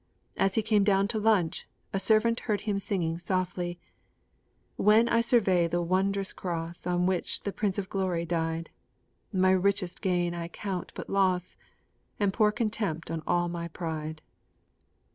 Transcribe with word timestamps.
As 0.35 0.55
he 0.55 0.63
came 0.63 0.83
down 0.83 1.07
to 1.09 1.19
lunch, 1.19 1.67
a 1.93 1.99
servant 1.99 2.39
heard 2.49 2.61
him 2.61 2.79
singing 2.79 3.19
softly: 3.19 3.79
When 4.75 5.07
I 5.07 5.21
survey 5.21 5.67
the 5.67 5.83
wondrous 5.83 6.33
Cross 6.33 6.87
On 6.87 7.05
which 7.05 7.41
the 7.41 7.53
Prince 7.53 7.77
of 7.77 7.87
Glory 7.87 8.25
died, 8.25 8.71
My 9.31 9.51
richest 9.51 10.01
gain 10.01 10.33
I 10.33 10.47
count 10.47 10.91
but 10.95 11.07
loss, 11.07 11.55
And 12.19 12.33
pour 12.33 12.51
contempt 12.51 13.11
on 13.11 13.21
all 13.27 13.47
my 13.47 13.67
pride. 13.67 14.23